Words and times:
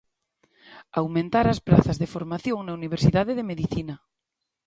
Aumentar 0.99 1.45
as 1.49 1.59
prazas 1.67 1.97
de 2.01 2.11
formación 2.15 2.59
na 2.63 2.75
Universidade 2.79 3.33
de 3.35 3.47
Medicina. 3.51 3.95